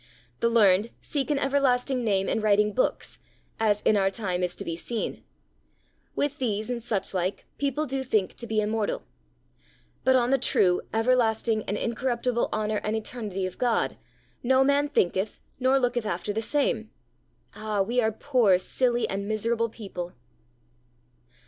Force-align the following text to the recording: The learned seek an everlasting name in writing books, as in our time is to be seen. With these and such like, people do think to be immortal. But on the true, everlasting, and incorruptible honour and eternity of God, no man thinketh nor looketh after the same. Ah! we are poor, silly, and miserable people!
The 0.39 0.49
learned 0.49 0.89
seek 0.99 1.29
an 1.29 1.37
everlasting 1.37 2.03
name 2.03 2.27
in 2.27 2.41
writing 2.41 2.73
books, 2.73 3.19
as 3.59 3.81
in 3.81 3.95
our 3.95 4.09
time 4.09 4.41
is 4.41 4.55
to 4.55 4.65
be 4.65 4.75
seen. 4.75 5.23
With 6.15 6.39
these 6.39 6.71
and 6.71 6.81
such 6.81 7.13
like, 7.13 7.45
people 7.59 7.85
do 7.85 8.01
think 8.01 8.33
to 8.37 8.47
be 8.47 8.61
immortal. 8.61 9.03
But 10.03 10.15
on 10.15 10.31
the 10.31 10.39
true, 10.39 10.81
everlasting, 10.91 11.63
and 11.65 11.77
incorruptible 11.77 12.49
honour 12.51 12.77
and 12.77 12.95
eternity 12.95 13.45
of 13.45 13.59
God, 13.59 13.95
no 14.41 14.63
man 14.63 14.89
thinketh 14.89 15.39
nor 15.59 15.77
looketh 15.77 16.07
after 16.07 16.33
the 16.33 16.41
same. 16.41 16.89
Ah! 17.53 17.83
we 17.83 18.01
are 18.01 18.11
poor, 18.11 18.57
silly, 18.57 19.07
and 19.07 19.27
miserable 19.27 19.69
people! 19.69 20.13